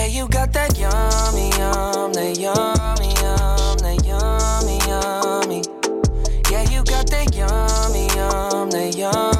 Yeah, 0.00 0.06
you 0.06 0.28
got 0.28 0.50
that 0.54 0.78
yummy, 0.78 1.50
yum, 1.58 2.14
that 2.14 2.38
yummy, 2.38 3.12
yum, 3.20 3.76
that 3.84 4.00
yummy, 4.02 4.78
yummy. 4.88 5.60
Yeah, 6.50 6.62
you 6.70 6.82
got 6.84 7.06
that 7.10 7.36
yummy, 7.36 8.06
yum, 8.16 8.70
that 8.70 8.96
yummy. 8.96 9.39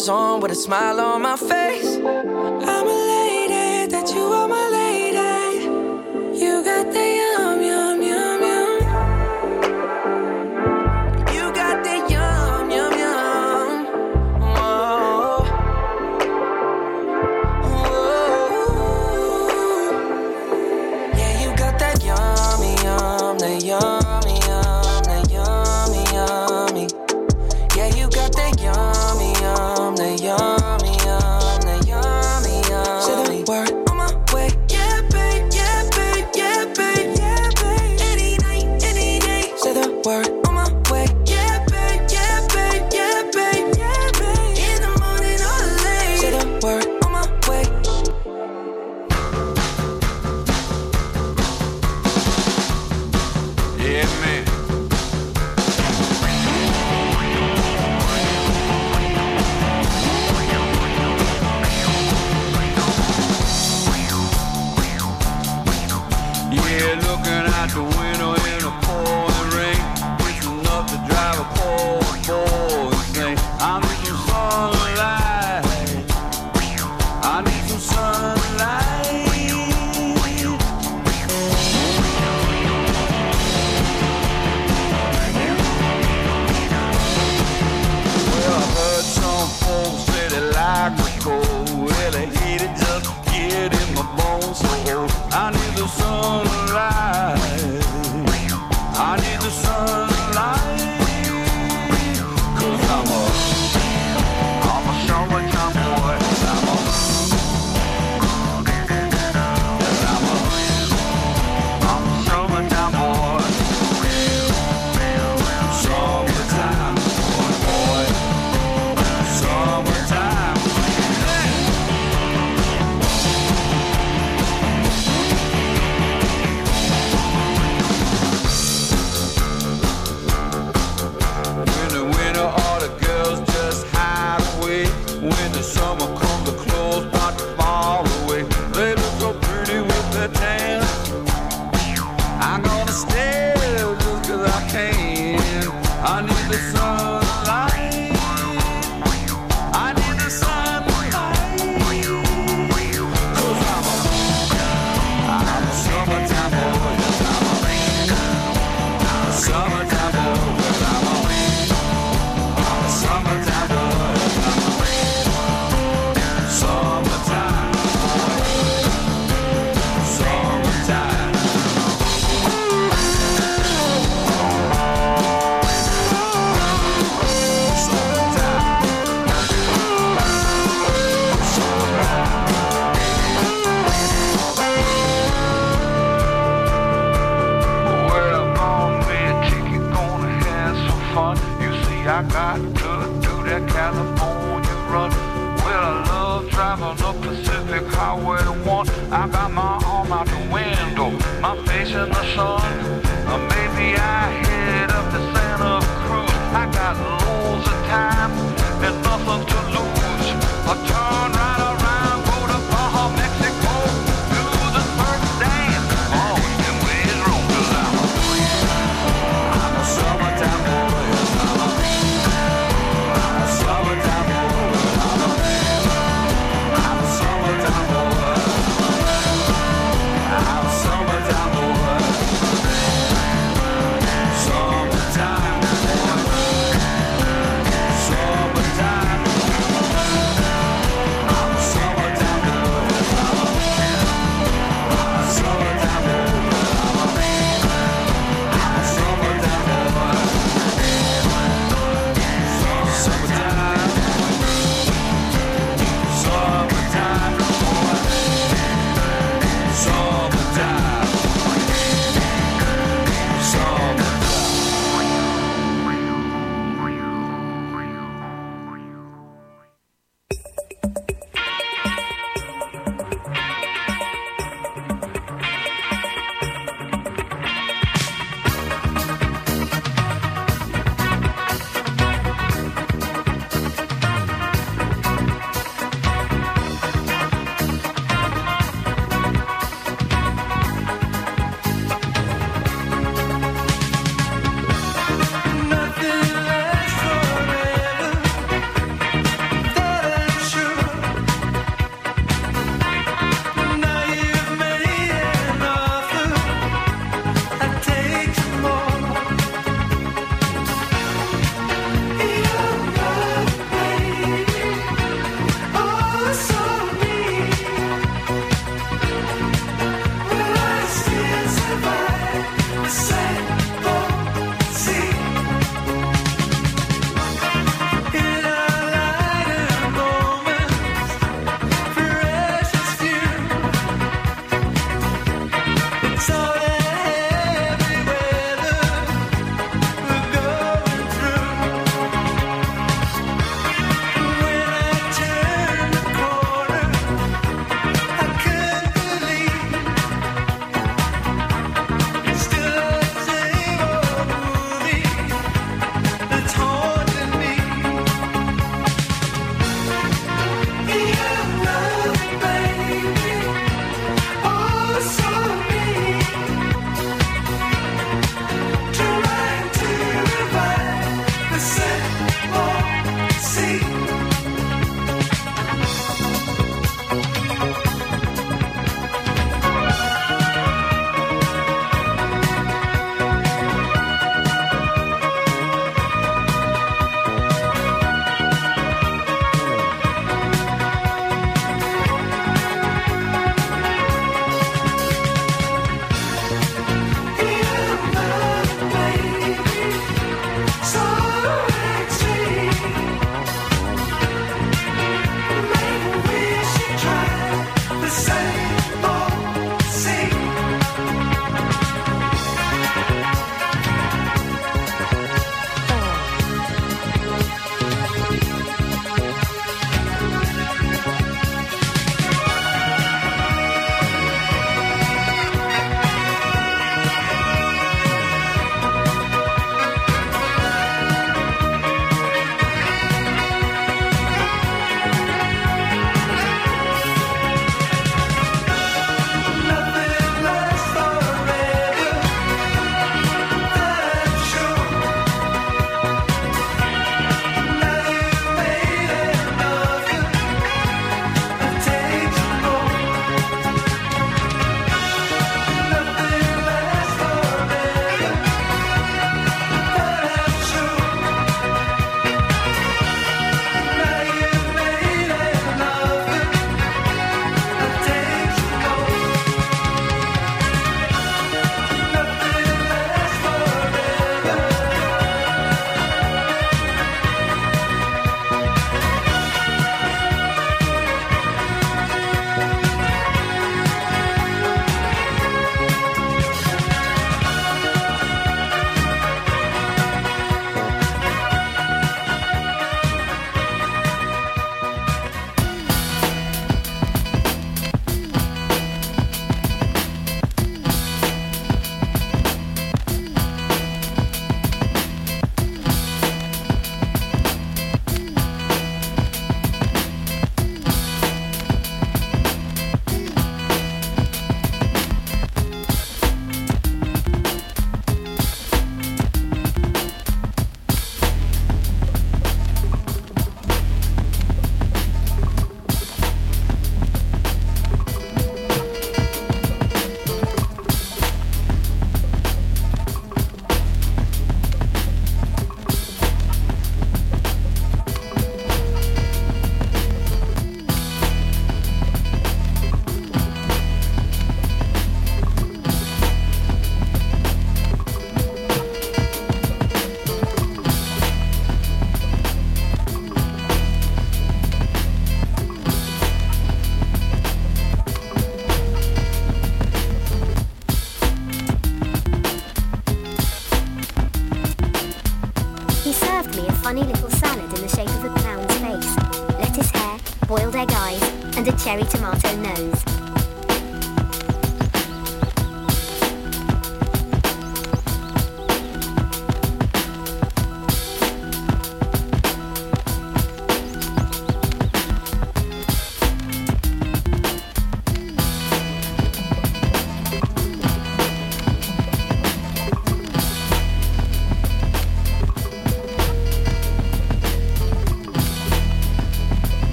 slippers 0.00 0.08
on 0.08 0.40
with 0.40 0.52
a 0.52 0.54
smile 0.54 1.00
on 1.00 1.22
my 1.22 1.36
face. 1.36 1.96
I'm 1.96 2.88
a. 2.88 2.95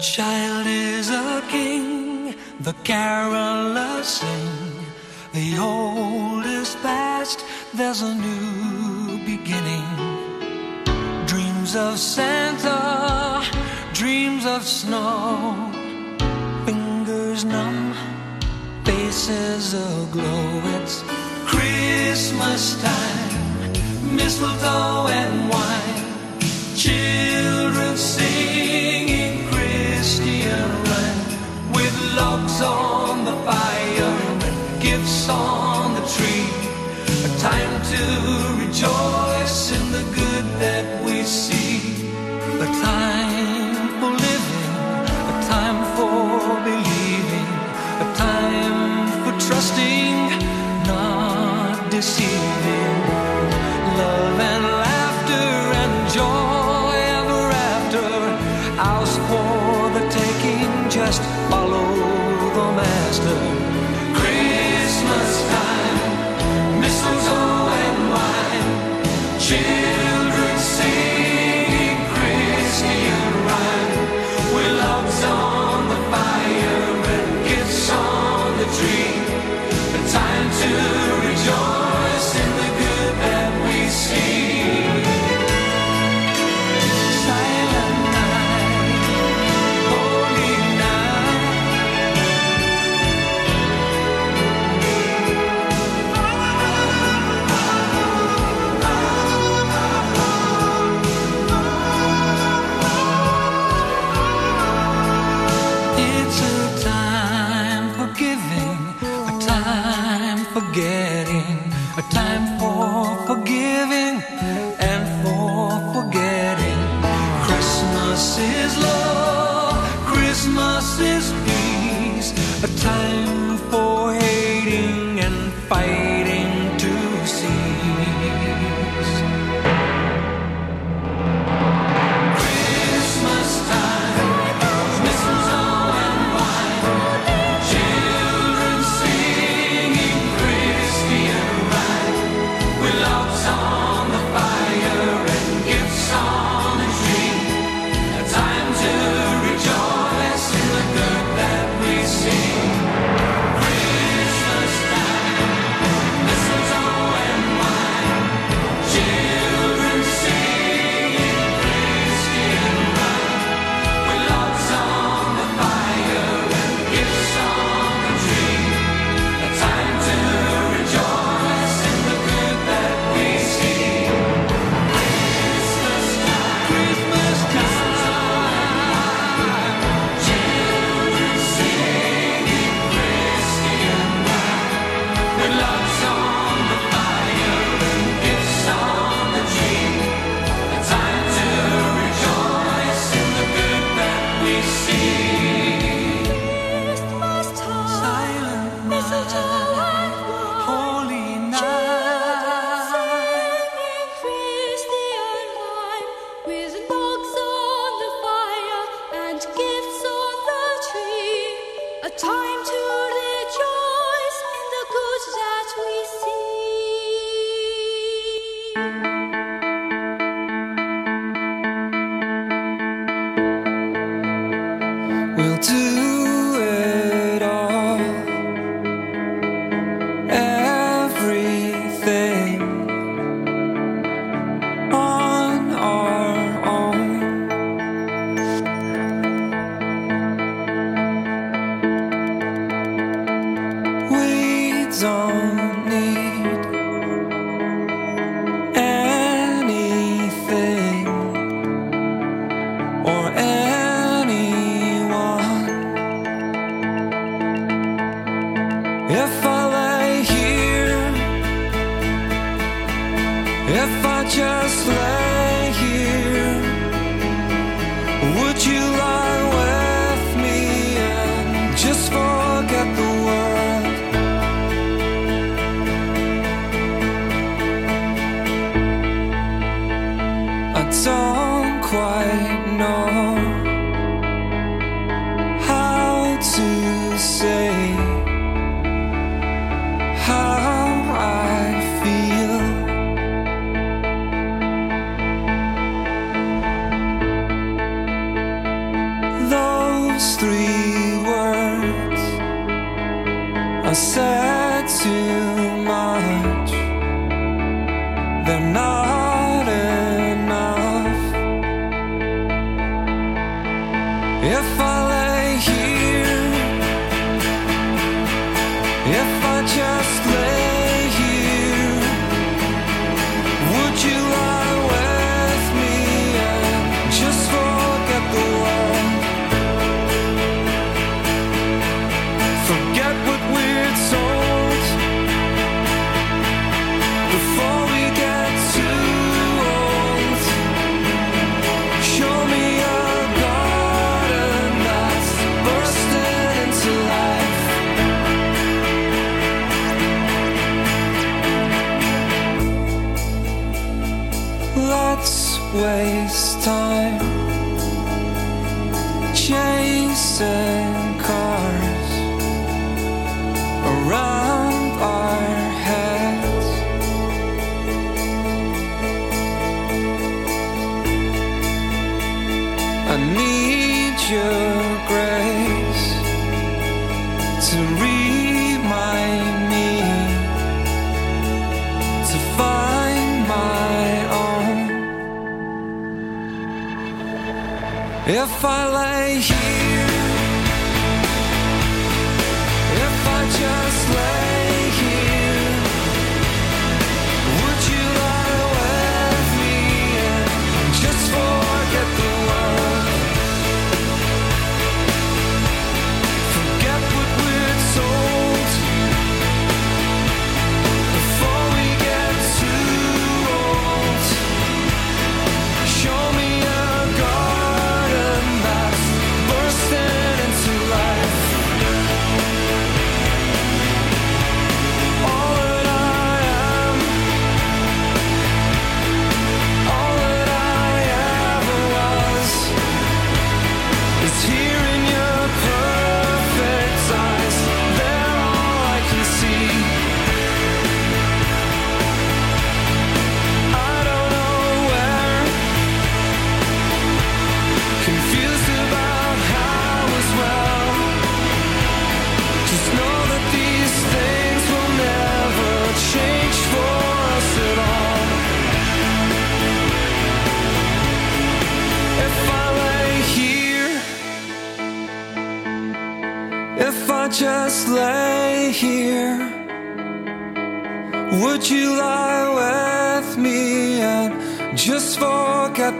child 0.00 0.66
is 0.66 1.10
a 1.10 1.42
king, 1.48 2.34
the 2.60 2.72
carolers 2.84 4.04
sing. 4.04 4.86
The 5.34 5.58
old 5.58 6.46
is 6.46 6.74
past, 6.76 7.44
there's 7.74 8.00
a 8.00 8.14
new 8.14 9.18
beginning. 9.26 9.84
Dreams 11.26 11.76
of 11.76 11.98
Santa, 11.98 13.44
dreams 13.92 14.46
of 14.46 14.62
snow. 14.62 15.70
Fingers 16.64 17.44
numb, 17.44 17.94
faces 18.84 19.74
aglow. 19.74 20.62
It's 20.76 21.04
Christmas 21.44 22.80
time, 22.82 24.16
mistletoe 24.16 25.08
and 25.08 25.49
on 35.28 35.94
the 35.94 36.00
tree. 36.14 36.46
A 37.24 37.38
time 37.38 37.82
to 37.92 38.64
rejoice 38.64 39.72
in 39.72 39.92
the 39.92 40.09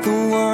the 0.03 0.11
world. 0.11 0.50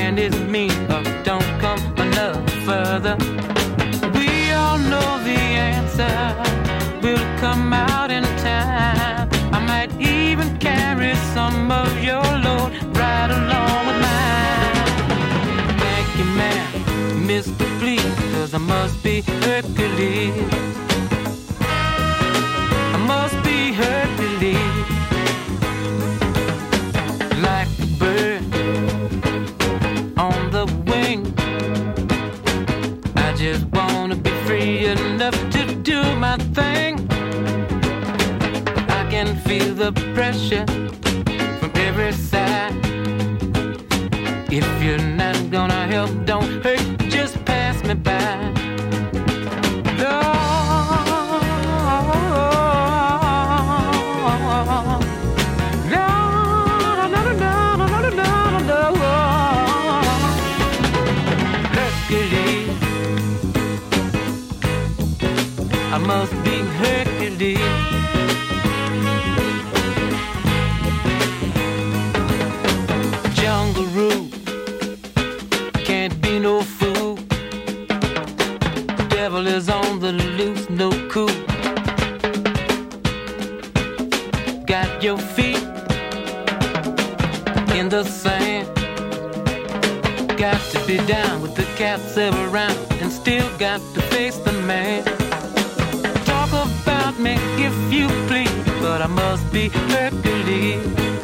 hand 0.00 0.18
is 0.18 0.34
mean, 0.54 0.72
but 0.88 1.06
oh, 1.06 1.22
don't 1.30 1.50
come 1.64 1.82
enough 2.06 2.42
further. 2.68 3.16
We 4.18 4.30
all 4.60 4.78
know 4.90 5.08
the 5.28 5.40
answer 5.72 6.16
will 7.02 7.26
come 7.44 7.72
out 7.72 8.10
in 8.10 8.24
time. 8.48 9.28
I 9.56 9.60
might 9.72 9.92
even 10.00 10.48
carry 10.58 11.14
some 11.36 11.70
of 11.70 11.90
your 12.08 12.28
load 12.46 12.70
right 13.02 13.30
along 13.40 13.80
with 13.88 13.98
mine. 14.08 14.76
Thank 15.84 16.08
you, 16.18 16.26
man, 16.40 16.66
Mr. 17.30 17.64
Please, 17.80 18.14
cause 18.32 18.54
I 18.54 18.58
must 18.58 19.02
be 19.02 19.20
Hercules. 19.44 20.49
the 39.80 39.92
pressure 40.14 40.66
from 41.58 41.72
every 41.76 42.12
side. 42.12 42.74
If 44.52 44.66
you're 44.82 44.98
not 44.98 45.50
gonna 45.50 45.86
help, 45.86 46.10
don't 46.26 46.62
hurt, 46.62 46.84
just 47.08 47.42
pass 47.46 47.82
me 47.82 47.94
by. 47.94 48.50
I 65.92 65.98
and 80.10 80.36
loose, 80.36 80.68
no 80.68 80.90
cool. 81.08 81.34
Got 84.66 85.02
your 85.04 85.18
feet 85.18 85.62
in 87.78 87.88
the 87.88 88.02
sand. 88.04 88.66
Got 90.36 90.60
to 90.72 90.78
be 90.84 90.96
down 91.06 91.42
with 91.42 91.54
the 91.54 91.66
cats 91.76 92.16
around, 92.18 92.76
and 93.00 93.12
still 93.12 93.48
got 93.58 93.80
to 93.94 94.00
face 94.14 94.38
the 94.38 94.52
man. 94.72 95.04
Talk 96.24 96.50
about 96.50 97.16
me 97.20 97.34
if 97.66 97.76
you 97.92 98.08
please, 98.26 98.64
but 98.80 99.02
I 99.02 99.06
must 99.06 99.52
be 99.52 99.68
Hercules. 99.68 101.19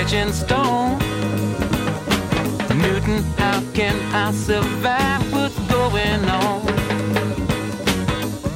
pitch 0.00 0.32
stone. 0.32 0.98
Newton, 2.80 3.22
how 3.36 3.62
can 3.74 3.96
I 4.14 4.32
survive 4.32 5.32
what's 5.32 5.58
going 5.68 6.24
on? 6.24 6.64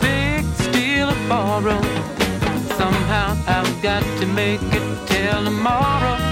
Big 0.01 0.45
steel 0.65 1.13
borrow. 1.29 1.83
Somehow 2.79 3.37
I've 3.47 3.83
got 3.83 4.03
to 4.21 4.27
make 4.27 4.63
it 4.63 5.07
till 5.07 5.45
tomorrow. 5.45 6.24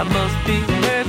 I 0.00 0.04
must 0.04 0.46
be 0.46 0.99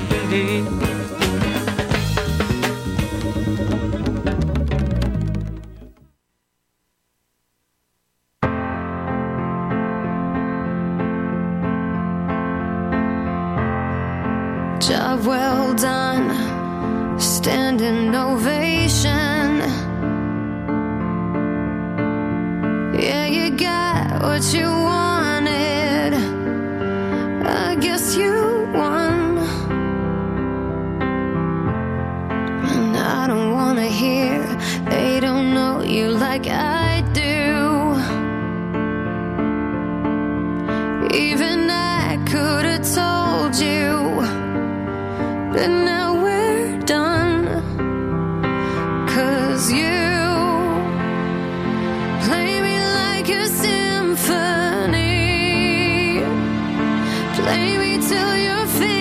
feel 58.22 58.38
your 58.38 58.68
feet 58.68 59.01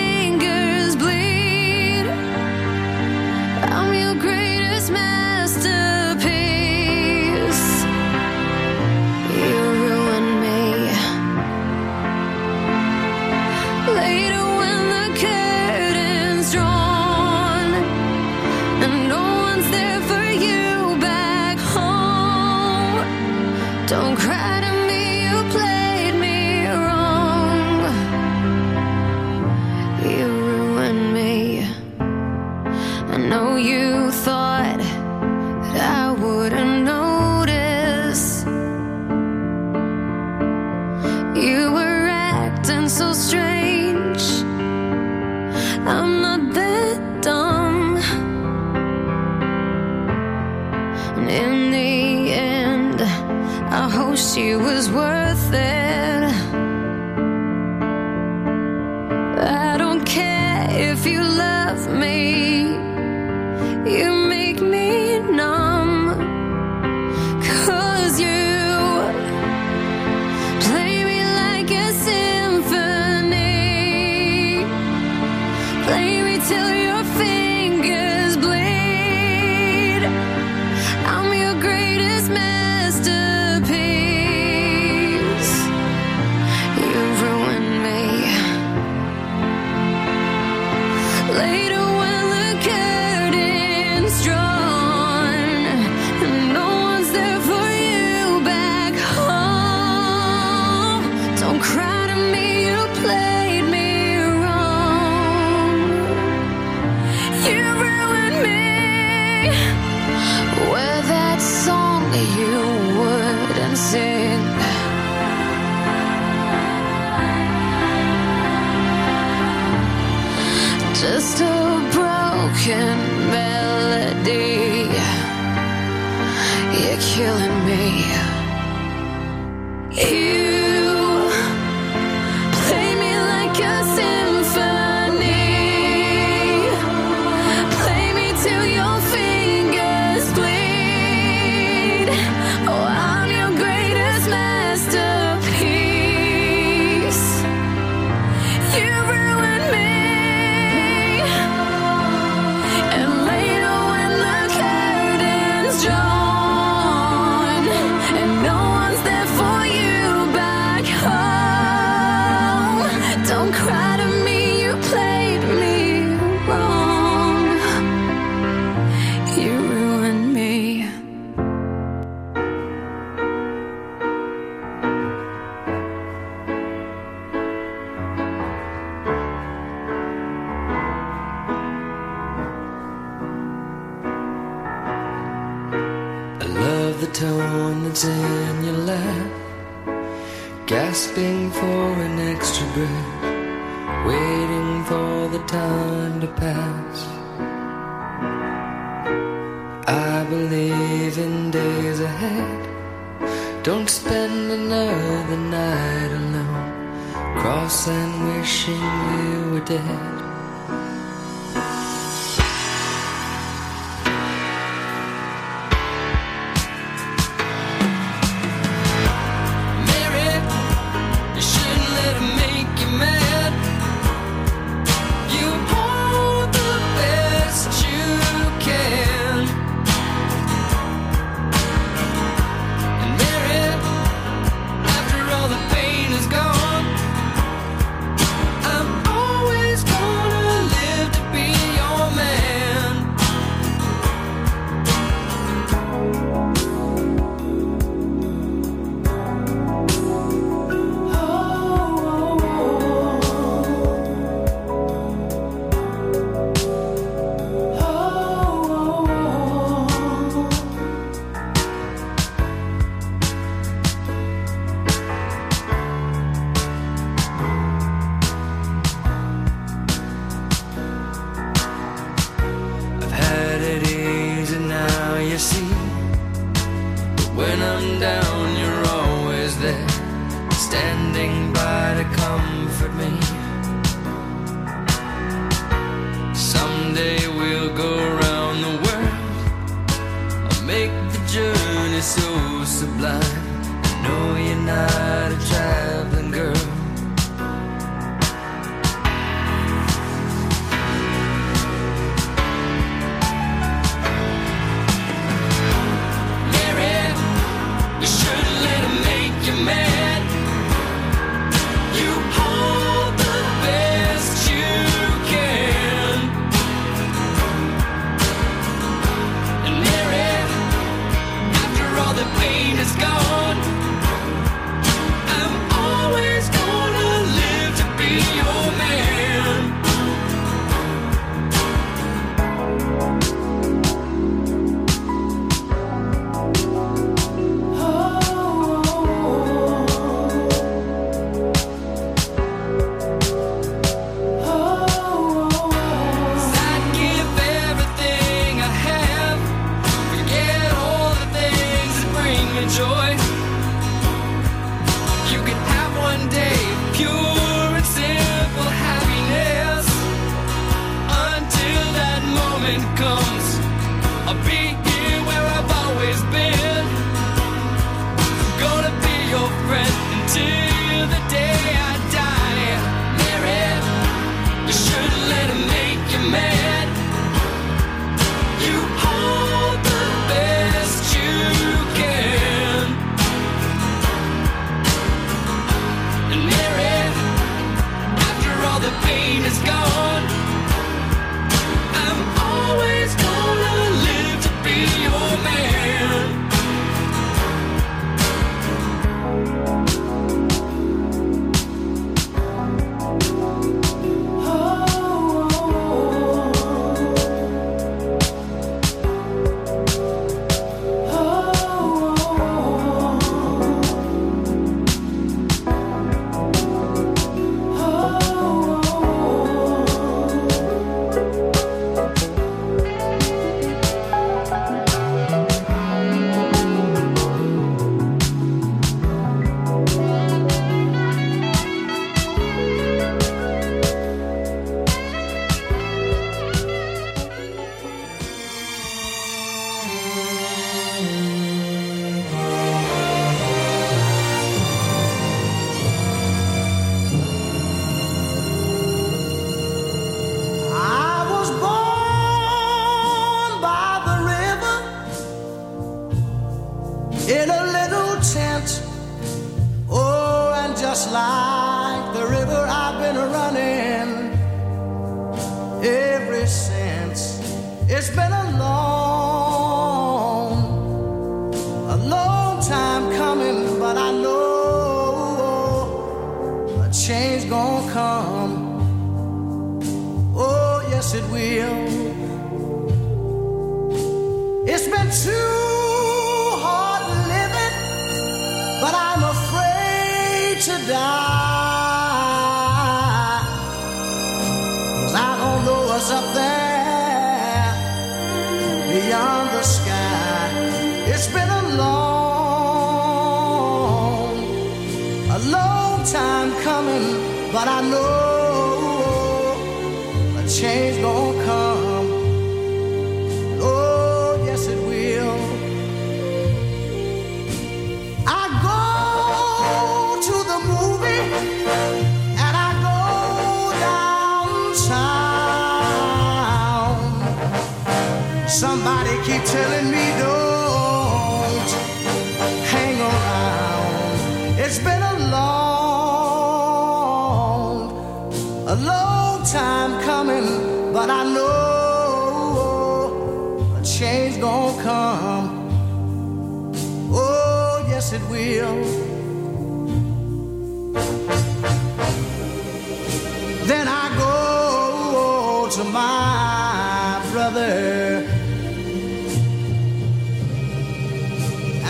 telling 529.51 529.91
me 529.91 530.00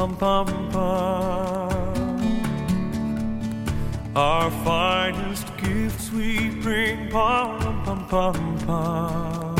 pum 0.00 0.16
pum 0.16 0.46
pum. 0.70 2.20
Our 4.16 4.50
finest 4.64 5.46
gifts 5.58 6.10
we 6.10 6.48
bring, 6.62 7.10
pum 7.10 7.82
pum 7.84 8.06
pum 8.08 8.58
pum. 8.66 9.56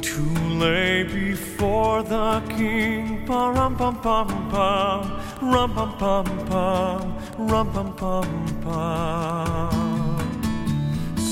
To 0.00 0.22
lay 0.64 1.02
before 1.02 2.02
the 2.02 2.42
King, 2.56 3.26
pum 3.26 3.76
pum 3.76 4.00
pum 4.00 4.28
pum, 4.52 5.00
rum 5.42 5.74
pum 5.74 5.92
pum 5.98 6.26
pum, 6.46 7.02
rum 7.36 7.72
pum 7.74 7.92
pum 7.94 8.28
pum. 8.64 9.70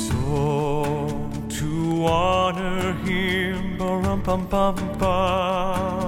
So 0.04 1.30
to 1.56 1.70
honor 2.04 2.92
Him, 3.06 3.78
pum 3.78 4.22
pum 4.22 4.46
pum 4.46 4.76
pum. 4.98 6.05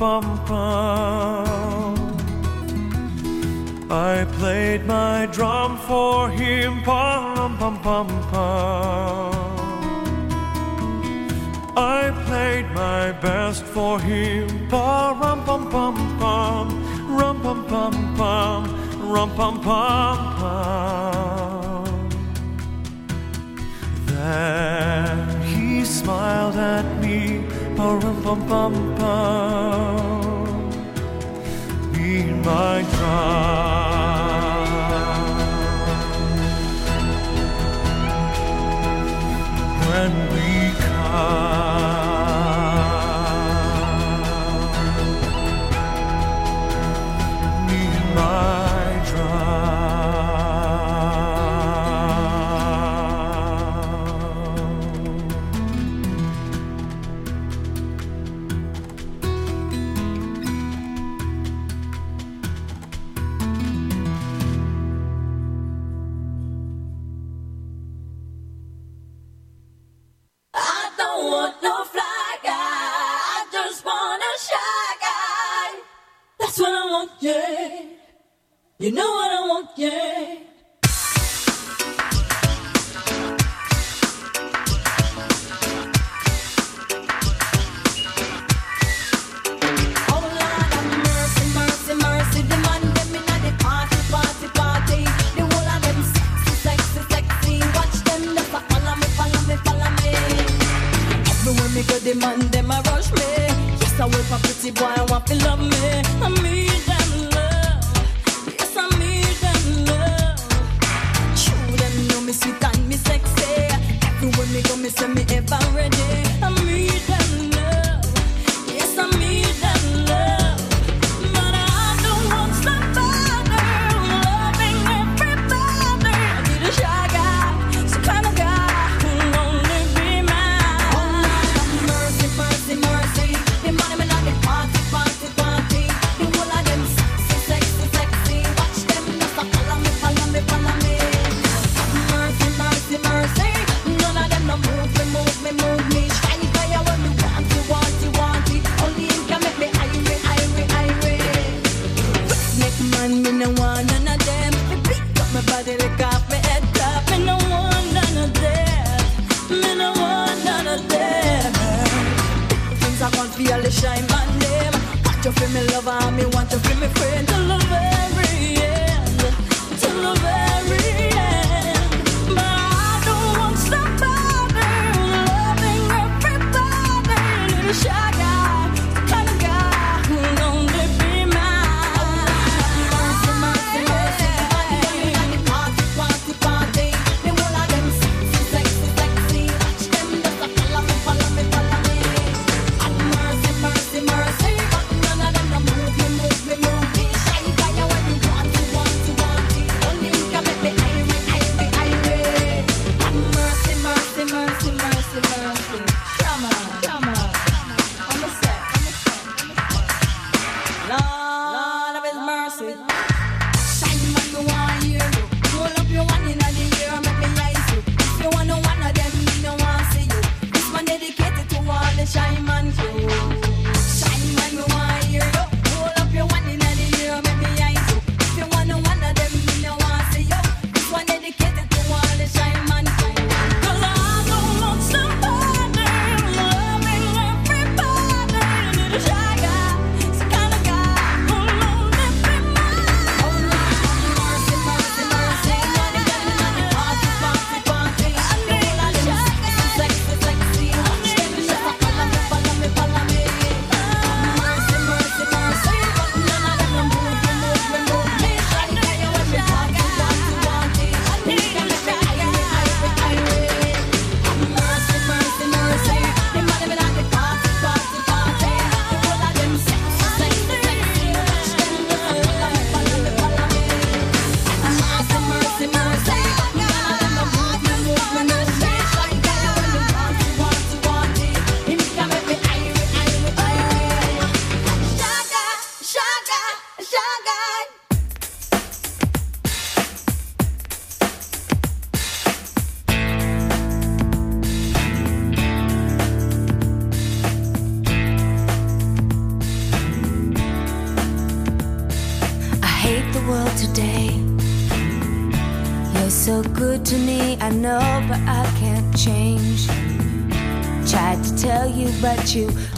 bum 0.00 0.24
bum. 0.48 1.94
I 3.90 4.24
played 4.38 4.86
my 4.86 5.26
drum 5.30 5.76
for 5.76 6.30
him, 6.30 6.80
pum 6.82 7.58
pum 7.58 7.78
pum 7.84 8.08
pum. 8.30 9.34
I 11.76 12.02
played 12.24 12.66
my 12.70 13.12
best 13.12 13.62
for 13.62 14.00
him, 14.00 14.48
pum 14.70 15.44
pum 15.44 15.68
pum 15.70 15.96
pum, 16.18 16.66
rum 17.18 17.42
pum 17.42 17.66
pum 17.66 17.94
pum, 18.16 18.62
rum 19.12 19.30
pum 19.36 19.60
pum 19.60 20.18
pum. 20.40 21.84
Then 24.06 25.42
he 25.42 25.84
smiled 25.84 26.56
at 26.56 26.86
me, 27.02 27.44
pum 27.76 28.00
pum 28.24 28.40
pum 28.48 28.74
pum 28.96 29.49
my 32.50 32.82
trial. 32.82 33.49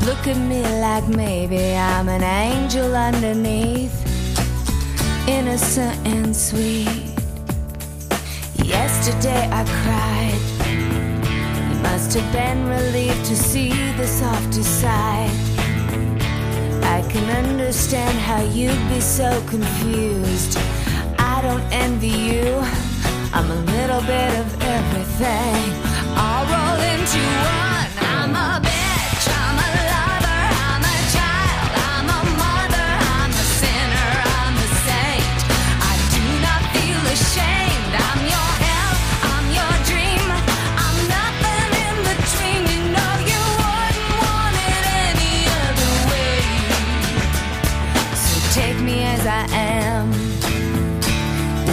Look 0.07 0.27
at 0.27 0.37
me 0.37 0.63
like 0.81 1.07
maybe 1.09 1.75
I'm 1.75 2.09
an 2.09 2.23
angel 2.23 2.95
underneath, 2.95 3.97
innocent 5.29 5.97
and 6.07 6.35
sweet. 6.35 7.13
Yesterday 8.65 9.49
I 9.51 9.63
cried. 9.81 10.43
You 11.69 11.83
must 11.83 12.15
have 12.15 12.33
been 12.33 12.67
relieved 12.67 13.25
to 13.27 13.37
see 13.37 13.71
the 13.97 14.07
softer 14.07 14.63
side. 14.63 15.31
I 16.83 17.01
can 17.11 17.27
understand 17.45 18.17
how 18.19 18.43
you'd 18.43 18.89
be 18.89 19.01
so 19.01 19.31
confused. 19.47 20.59
I 21.19 21.41
don't 21.43 21.67
envy 21.73 22.09
you. 22.09 22.63
I'm 23.35 23.51
a 23.51 23.61
little 23.77 24.03
bit 24.03 24.31
of 24.41 24.63
everything. 24.63 25.63
I'll 26.15 26.45
roll 26.53 26.81
into 26.93 27.19
one. 27.19 27.72